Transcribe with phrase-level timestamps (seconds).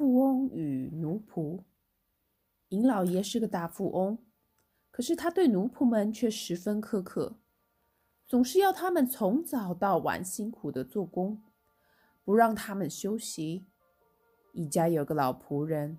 [0.00, 1.60] 富翁与奴仆。
[2.70, 4.16] 尹老爷是个大富翁，
[4.90, 7.36] 可是他对奴仆们却十分苛刻，
[8.26, 11.42] 总是要他们从早到晚辛苦的做工，
[12.24, 13.66] 不让他们休息。
[14.54, 15.98] 一家有个老仆人，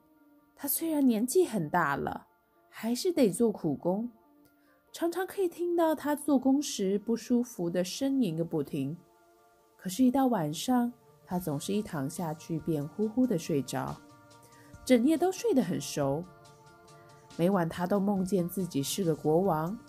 [0.55, 2.25] 他虽然年纪很大了，
[2.69, 4.09] 还是得做苦工，
[4.91, 8.97] 常常可以听到他做工时不舒服的呻吟个不停。
[9.77, 10.91] 可是，一到晚上，
[11.31, 13.95] 他总是一躺下去便呼呼的睡着，
[14.83, 16.21] 整夜都睡得很熟。
[17.37, 19.79] 每晚他都梦见自己是个国王，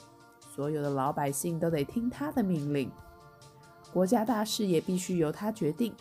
[0.55, 2.89] 所有的老百姓都得听他的命令，
[3.93, 5.93] 国家大事也必须由他决定。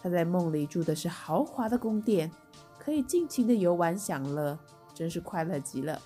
[0.00, 2.30] 他在梦里住的是豪华的宫殿，
[2.78, 4.56] 可以尽情的游玩享乐，
[4.94, 6.00] 真是快乐极了。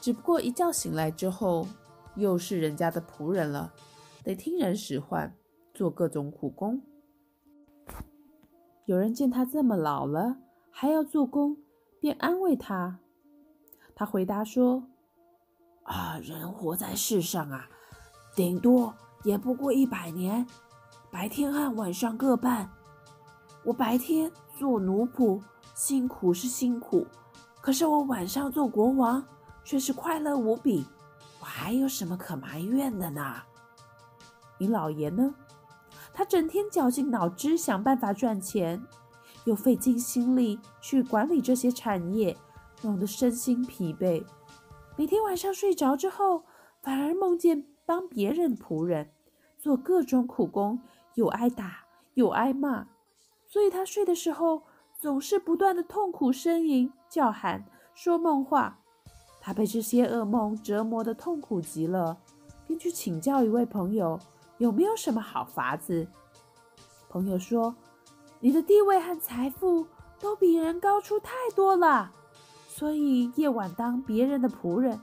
[0.00, 1.66] 只不过一觉醒来之后，
[2.14, 3.74] 又是人家的仆人了。
[4.22, 5.34] 得听人使唤，
[5.78, 6.82] 做各种苦工。
[8.86, 10.38] 有人见他这么老了，
[10.72, 11.56] 还要做工，
[12.00, 12.98] 便安慰他。
[13.94, 14.82] 他回答说
[15.86, 17.68] ：“啊，人活在世上啊，
[18.34, 20.44] 顶多也不过一百年，
[21.12, 22.68] 白天和晚上各半。
[23.64, 25.40] 我白天做奴仆，
[25.76, 27.06] 辛苦是辛苦，
[27.60, 29.22] 可是我晚上做国王，
[29.62, 30.84] 却是快乐无比。
[31.38, 33.36] 我还有什么可埋怨的呢？”
[34.58, 35.32] 你老爷呢？
[36.18, 38.82] 他整天绞尽脑汁想办法赚钱，
[39.44, 42.36] 又费尽心力去管理这些产业，
[42.82, 44.24] 弄得身心疲惫。
[44.96, 46.42] 每天晚上睡着之后，
[46.82, 49.12] 反而梦见帮别人仆人，
[49.56, 50.80] 做各种苦工，
[51.14, 52.88] 又挨打又挨骂。
[53.46, 54.64] 所以他睡的时候
[54.98, 58.80] 总是不断的痛苦呻吟、叫喊、说梦话。
[59.40, 62.18] 他被这些噩梦折磨得痛苦极了，
[62.66, 64.18] 便去请教一位朋友。
[64.58, 66.06] 有没有什么好法子？
[67.08, 67.74] 朋友说
[68.40, 69.86] ：“你的地位和财富
[70.20, 72.12] 都比人高出太多了，
[72.68, 75.00] 所以夜晚当别人的仆人。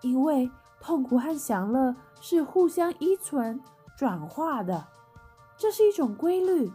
[0.00, 3.60] 因为痛苦和享乐是互相依存、
[3.96, 4.84] 转化的，
[5.56, 6.70] 这是一种规律。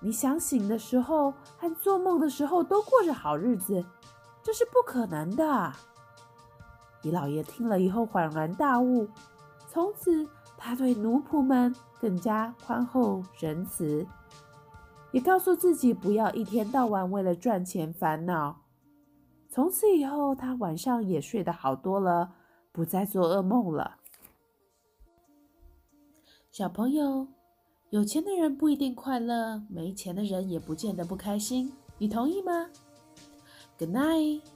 [0.00, 3.84] 你想醒的时候和做梦的时候都过着好日子，
[4.44, 5.72] 这是不可能的。”
[7.02, 9.08] 李老爷听了以后恍然大悟，
[9.68, 10.28] 从此。
[10.58, 14.06] 他对奴仆们更加宽厚仁慈，
[15.12, 18.62] 也告诉自己不要一天到晚为了赚钱烦恼。
[19.48, 22.34] 从此以后，他晚上也睡得好多了，
[22.72, 23.96] 不再做噩梦了。
[26.50, 27.28] 小朋友，
[27.90, 32.68] 有钱的人不一定快乐，没钱的人也不见得不开心，你同意吗
[33.78, 34.55] ？Good night。